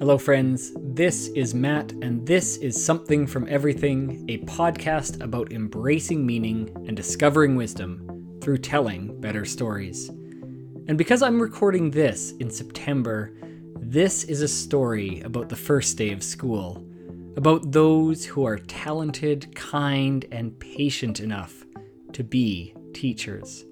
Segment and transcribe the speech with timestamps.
[0.00, 0.70] Hello, friends.
[0.76, 6.96] This is Matt, and this is Something from Everything, a podcast about embracing meaning and
[6.96, 10.08] discovering wisdom through telling better stories.
[10.86, 13.32] And because I'm recording this in September,
[13.74, 16.86] this is a story about the first day of school,
[17.36, 21.64] about those who are talented, kind, and patient enough
[22.12, 23.64] to be teachers.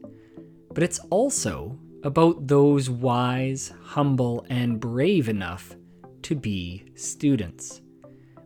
[0.74, 5.77] But it's also about those wise, humble, and brave enough
[6.26, 7.80] to be students,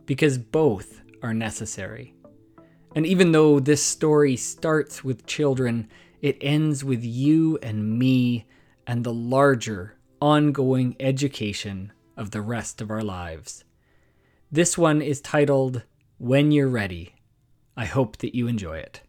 [0.05, 2.13] because both are necessary.
[2.95, 5.89] And even though this story starts with children,
[6.21, 8.45] it ends with you and me
[8.87, 13.65] and the larger, ongoing education of the rest of our lives.
[14.53, 15.83] This one is titled
[16.19, 17.15] When You're Ready.
[17.79, 19.01] I hope that you enjoy it.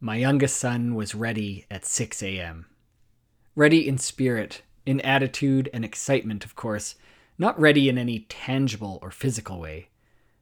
[0.00, 2.64] My youngest son was ready at 6 a.m.
[3.54, 6.94] Ready in spirit in attitude and excitement, of course,
[7.36, 9.88] not ready in any tangible or physical way.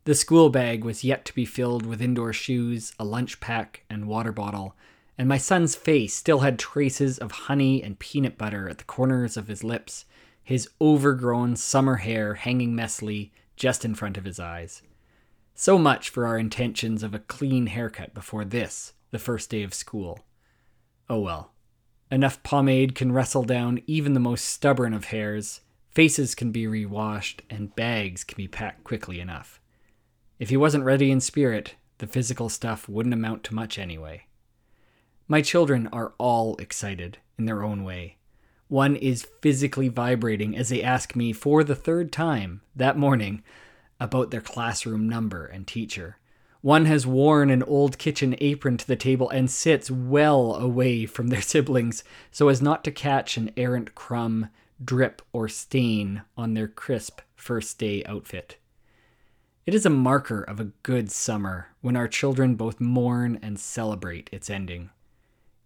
[0.04, 4.06] The school bag was yet to be filled with indoor shoes, a lunch pack, and
[4.06, 4.76] water bottle,
[5.16, 9.36] and my son's face still had traces of honey and peanut butter at the corners
[9.36, 10.04] of his lips,
[10.42, 14.82] his overgrown summer hair hanging messily just in front of his eyes.
[15.54, 19.72] So much for our intentions of a clean haircut before this, the first day of
[19.72, 20.20] school.
[21.08, 21.53] Oh well.
[22.10, 25.60] Enough pomade can wrestle down even the most stubborn of hairs,
[25.90, 29.60] faces can be rewashed, and bags can be packed quickly enough.
[30.38, 34.26] If he wasn't ready in spirit, the physical stuff wouldn't amount to much anyway.
[35.26, 38.18] My children are all excited in their own way.
[38.68, 43.42] One is physically vibrating as they ask me for the third time that morning
[44.00, 46.18] about their classroom number and teacher.
[46.64, 51.28] One has worn an old kitchen apron to the table and sits well away from
[51.28, 54.48] their siblings so as not to catch an errant crumb,
[54.82, 58.56] drip, or stain on their crisp first day outfit.
[59.66, 64.30] It is a marker of a good summer when our children both mourn and celebrate
[64.32, 64.88] its ending.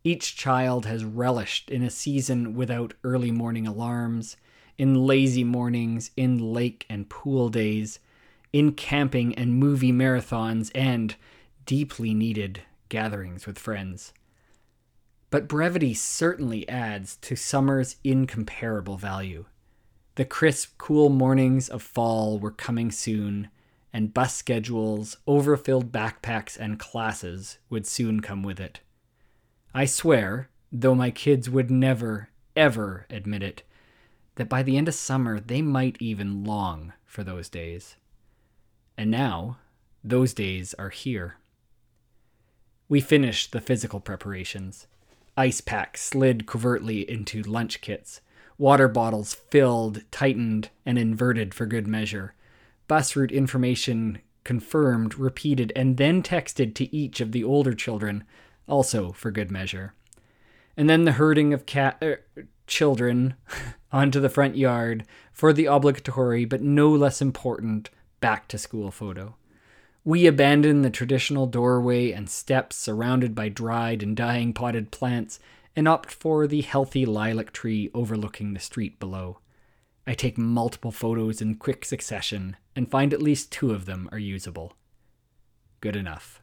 [0.03, 4.37] Each child has relished in a season without early morning alarms,
[4.77, 8.01] in lazy mornings, in lake and pool days,
[8.53, 11.17] in camping and movie marathons, and
[11.67, 14.13] deeply needed gatherings with friends.
[15.31, 19.45] But brevity certainly adds to summer's incomparable value.
[20.15, 23.51] The crisp, cool mornings of fall were coming soon,
[23.93, 28.81] and bus schedules, overfilled backpacks, and classes would soon come with it.
[29.75, 33.63] I swear, though my kids would never, ever admit it,
[34.37, 37.97] that by the end of summer they might even long for those days.
[38.99, 39.59] And now,
[40.03, 41.37] those days are here.
[42.89, 44.89] We finished the physical preparations.
[45.37, 48.21] Ice packs slid covertly into lunch kits,
[48.59, 52.35] water bottles filled, tightened, and inverted for good measure,
[52.89, 58.25] bus route information confirmed, repeated, and then texted to each of the older children,
[58.67, 59.95] also for good measure.
[60.77, 62.25] And then the herding of cat er,
[62.67, 63.37] children
[63.93, 67.91] onto the front yard for the obligatory but no less important
[68.21, 69.37] back to school photo.
[70.05, 75.39] We abandon the traditional doorway and steps surrounded by dried and dying potted plants
[75.77, 79.39] and opt for the healthy lilac tree overlooking the street below.
[80.07, 84.19] I take multiple photos in quick succession and find at least two of them are
[84.19, 84.73] usable.
[85.81, 86.43] Good enough.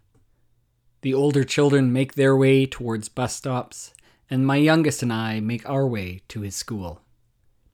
[1.01, 3.93] The older children make their way towards bus stops,
[4.29, 7.01] and my youngest and I make our way to his school.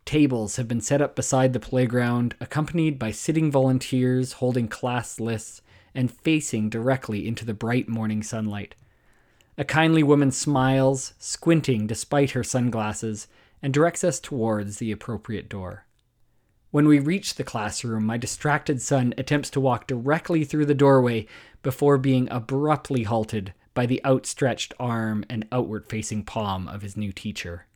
[0.06, 5.62] Tables have been set up beside the playground, accompanied by sitting volunteers holding class lists
[5.94, 8.76] and facing directly into the bright morning sunlight.
[9.58, 13.28] A kindly woman smiles, squinting despite her sunglasses,
[13.62, 15.86] and directs us towards the appropriate door.
[16.72, 21.28] When we reach the classroom, my distracted son attempts to walk directly through the doorway
[21.64, 27.12] before being abruptly halted by the outstretched arm and outward facing palm of his new
[27.12, 27.68] teacher.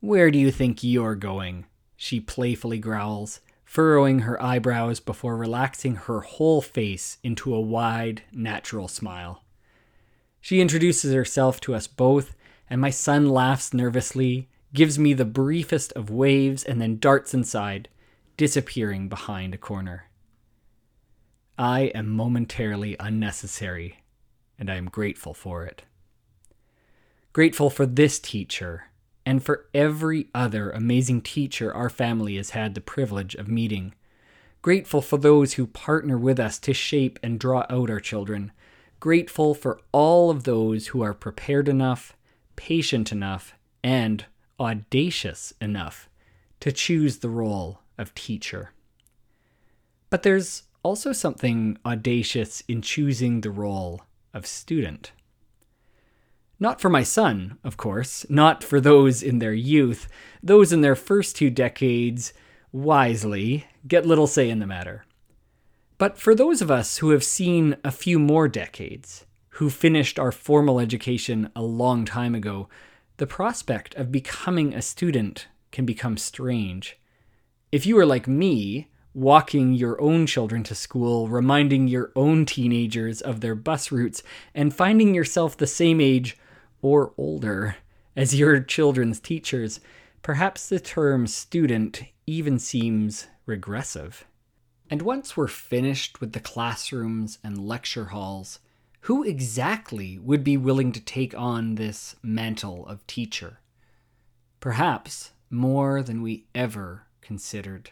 [0.00, 1.66] Where do you think you're going?
[1.96, 8.88] She playfully growls, furrowing her eyebrows before relaxing her whole face into a wide, natural
[8.88, 9.42] smile.
[10.40, 12.36] She introduces herself to us both,
[12.68, 17.88] and my son laughs nervously, gives me the briefest of waves, and then darts inside,
[18.36, 20.10] disappearing behind a corner.
[21.58, 24.04] I am momentarily unnecessary,
[24.58, 25.84] and I am grateful for it.
[27.32, 28.84] Grateful for this teacher
[29.26, 33.92] and for every other amazing teacher our family has had the privilege of meeting.
[34.62, 38.52] Grateful for those who partner with us to shape and draw out our children.
[39.00, 42.16] Grateful for all of those who are prepared enough,
[42.54, 44.24] patient enough, and
[44.58, 46.08] audacious enough
[46.60, 48.70] to choose the role of teacher.
[50.08, 54.02] But there's also something audacious in choosing the role
[54.32, 55.10] of student.
[56.58, 60.08] Not for my son, of course, not for those in their youth.
[60.42, 62.32] Those in their first two decades,
[62.72, 65.04] wisely, get little say in the matter.
[65.98, 70.32] But for those of us who have seen a few more decades, who finished our
[70.32, 72.68] formal education a long time ago,
[73.18, 76.98] the prospect of becoming a student can become strange.
[77.72, 83.22] If you are like me, walking your own children to school, reminding your own teenagers
[83.22, 84.22] of their bus routes,
[84.54, 86.36] and finding yourself the same age
[86.86, 87.74] or older
[88.14, 89.80] as your children's teachers,
[90.22, 94.24] perhaps the term student even seems regressive.
[94.88, 98.60] And once we're finished with the classrooms and lecture halls,
[99.00, 103.58] who exactly would be willing to take on this mantle of teacher?
[104.60, 107.90] Perhaps more than we ever considered.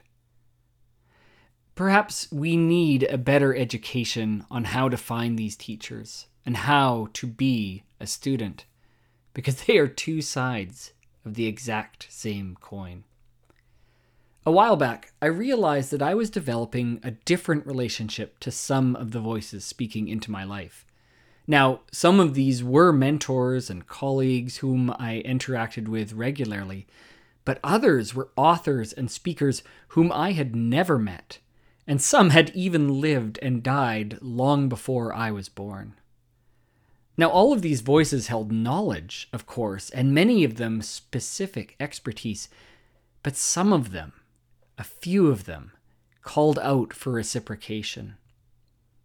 [1.74, 7.26] Perhaps we need a better education on how to find these teachers and how to
[7.26, 8.66] be a student
[9.34, 10.92] because they are two sides
[11.24, 13.04] of the exact same coin.
[14.46, 19.12] A while back, I realized that I was developing a different relationship to some of
[19.12, 20.86] the voices speaking into my life.
[21.46, 26.86] Now, some of these were mentors and colleagues whom I interacted with regularly,
[27.44, 31.38] but others were authors and speakers whom I had never met,
[31.86, 35.94] and some had even lived and died long before I was born.
[37.16, 42.48] Now, all of these voices held knowledge, of course, and many of them specific expertise,
[43.22, 44.12] but some of them,
[44.78, 45.70] a few of them,
[46.22, 48.14] called out for reciprocation.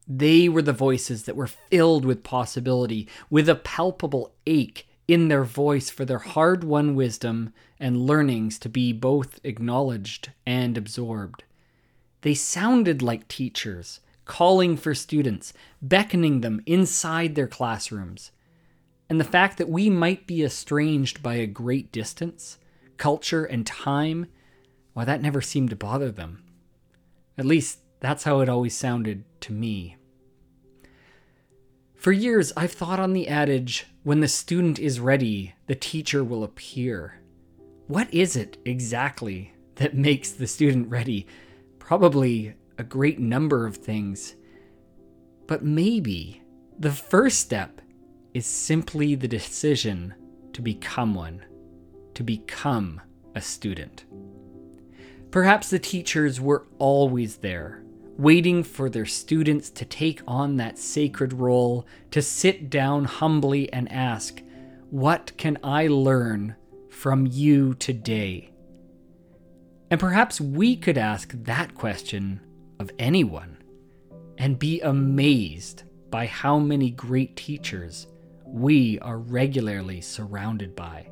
[0.07, 5.43] They were the voices that were filled with possibility, with a palpable ache in their
[5.43, 11.43] voice for their hard won wisdom and learnings to be both acknowledged and absorbed.
[12.21, 18.31] They sounded like teachers calling for students, beckoning them inside their classrooms.
[19.09, 22.59] And the fact that we might be estranged by a great distance,
[22.97, 24.27] culture, and time,
[24.93, 26.43] why, that never seemed to bother them.
[27.39, 29.97] At least, that's how it always sounded to me.
[31.95, 36.43] For years, I've thought on the adage when the student is ready, the teacher will
[36.43, 37.19] appear.
[37.87, 41.25] What is it exactly that makes the student ready?
[41.79, 44.35] Probably a great number of things.
[45.47, 46.41] But maybe
[46.79, 47.81] the first step
[48.33, 50.15] is simply the decision
[50.53, 51.43] to become one,
[52.13, 53.01] to become
[53.35, 54.05] a student.
[55.29, 57.83] Perhaps the teachers were always there,
[58.17, 63.91] waiting for their students to take on that sacred role, to sit down humbly and
[63.91, 64.41] ask,
[64.89, 66.55] What can I learn
[66.89, 68.51] from you today?
[69.91, 72.39] And perhaps we could ask that question
[72.79, 73.57] of anyone
[74.37, 78.07] and be amazed by how many great teachers
[78.45, 81.07] we are regularly surrounded by.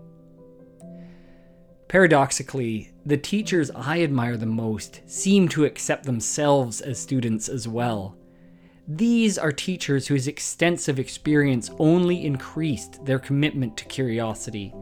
[1.88, 8.18] Paradoxically, the teachers I admire the most seem to accept themselves as students as well.
[8.88, 14.74] These are teachers whose extensive experience only increased their commitment to curiosity.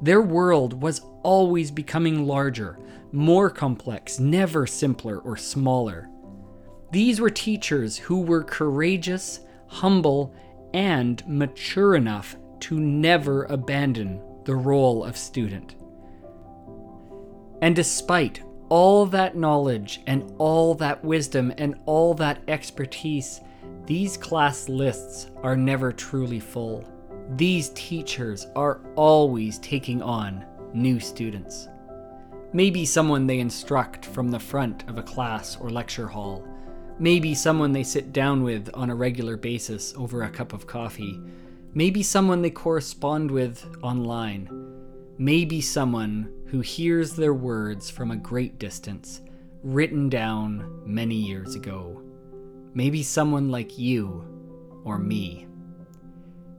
[0.00, 2.78] Their world was always becoming larger,
[3.10, 6.08] more complex, never simpler or smaller.
[6.92, 10.34] These were teachers who were courageous, humble,
[10.74, 15.74] and mature enough to never abandon the role of student.
[17.62, 23.40] And despite all that knowledge and all that wisdom and all that expertise,
[23.86, 26.84] these class lists are never truly full.
[27.36, 30.44] These teachers are always taking on
[30.74, 31.68] new students.
[32.52, 36.46] Maybe someone they instruct from the front of a class or lecture hall.
[37.02, 41.20] Maybe someone they sit down with on a regular basis over a cup of coffee.
[41.74, 44.48] Maybe someone they correspond with online.
[45.18, 49.20] Maybe someone who hears their words from a great distance,
[49.64, 52.00] written down many years ago.
[52.72, 54.24] Maybe someone like you
[54.84, 55.48] or me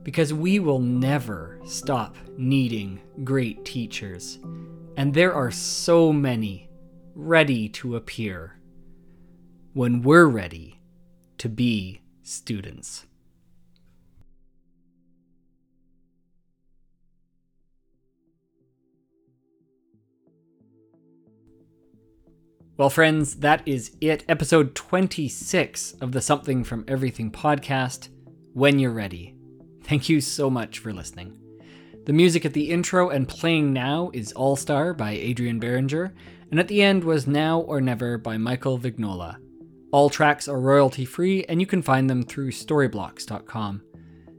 [0.02, 4.40] because we will never stop needing great teachers,
[4.98, 6.68] and there are so many
[7.14, 8.58] ready to appear
[9.74, 10.78] when we're ready
[11.36, 13.06] to be students.
[22.76, 24.24] Well, friends, that is it.
[24.28, 28.08] Episode 26 of the Something from Everything podcast.
[28.52, 29.34] When you're ready.
[29.82, 31.36] Thank you so much for listening.
[32.06, 36.12] The music at the intro and playing now is All Star by Adrian Berenguer,
[36.50, 39.38] and at the end was Now or Never by Michael Vignola.
[39.94, 43.80] All tracks are royalty free, and you can find them through storyblocks.com.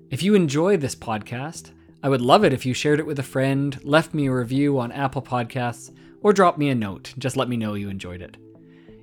[0.09, 1.71] If you enjoy this podcast,
[2.03, 4.77] I would love it if you shared it with a friend, left me a review
[4.77, 7.13] on Apple Podcasts, or dropped me a note.
[7.17, 8.35] Just let me know you enjoyed it.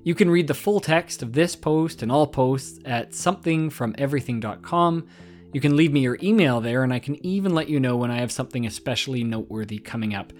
[0.03, 5.07] You can read the full text of this post and all posts at somethingfromeverything.com.
[5.53, 8.09] You can leave me your email there, and I can even let you know when
[8.09, 10.33] I have something especially noteworthy coming up.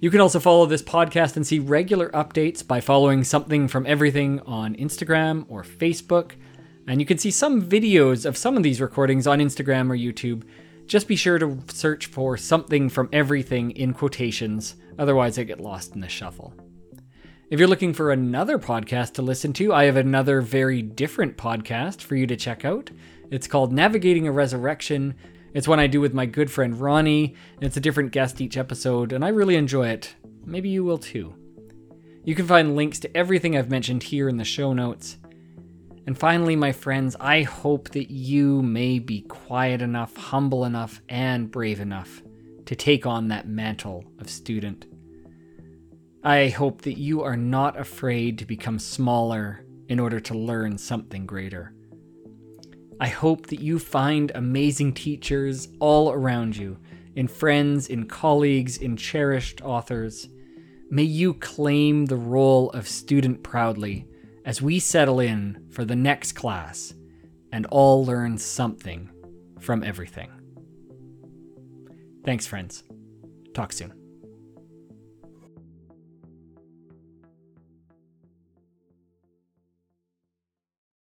[0.00, 4.40] You can also follow this podcast and see regular updates by following Something from Everything
[4.40, 6.32] on Instagram or Facebook.
[6.88, 10.42] And you can see some videos of some of these recordings on Instagram or YouTube
[10.88, 15.94] just be sure to search for something from everything in quotations, otherwise, I get lost
[15.94, 16.54] in the shuffle.
[17.50, 22.02] If you're looking for another podcast to listen to, I have another very different podcast
[22.02, 22.90] for you to check out.
[23.30, 25.14] It's called Navigating a Resurrection.
[25.54, 28.58] It's one I do with my good friend Ronnie, and it's a different guest each
[28.58, 30.14] episode, and I really enjoy it.
[30.44, 31.34] Maybe you will too.
[32.22, 35.16] You can find links to everything I've mentioned here in the show notes.
[36.06, 41.50] And finally, my friends, I hope that you may be quiet enough, humble enough, and
[41.50, 42.22] brave enough
[42.66, 44.84] to take on that mantle of student.
[46.24, 51.26] I hope that you are not afraid to become smaller in order to learn something
[51.26, 51.72] greater.
[53.00, 56.78] I hope that you find amazing teachers all around you,
[57.14, 60.28] in friends, in colleagues, in cherished authors.
[60.90, 64.08] May you claim the role of student proudly
[64.44, 66.94] as we settle in for the next class
[67.52, 69.10] and all learn something
[69.60, 70.30] from everything.
[72.24, 72.82] Thanks, friends.
[73.54, 73.97] Talk soon.